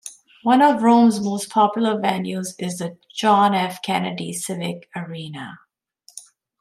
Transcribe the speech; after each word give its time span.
One 0.41 0.63
of 0.63 0.81
Rome's 0.81 1.21
most 1.21 1.51
popular 1.51 1.93
venues 1.95 2.55
is 2.57 2.79
the 2.79 2.97
John 3.13 3.53
F. 3.53 3.83
Kennedy 3.83 4.33
Civic 4.33 4.89
Arena. 4.95 5.59